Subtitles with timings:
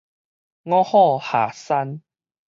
[0.03, 0.03] 五
[0.83, 2.01] 虎下山